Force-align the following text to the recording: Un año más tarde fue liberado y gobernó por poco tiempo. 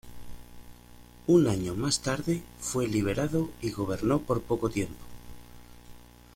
Un 1.27 1.45
año 1.47 1.75
más 1.75 1.99
tarde 2.01 2.41
fue 2.59 2.87
liberado 2.87 3.51
y 3.61 3.69
gobernó 3.69 4.17
por 4.19 4.41
poco 4.41 4.67
tiempo. 4.71 4.95